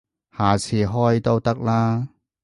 [0.35, 2.07] 下次開都得啦